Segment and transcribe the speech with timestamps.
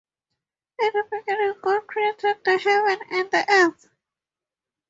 [0.79, 3.87] In the beginning God created the heaven and the earth.